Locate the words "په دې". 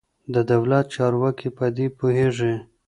1.57-1.87